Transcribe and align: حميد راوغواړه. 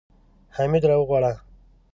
حميد 0.55 0.83
راوغواړه. 0.89 1.33